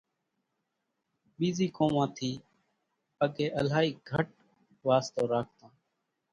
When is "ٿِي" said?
2.17-2.31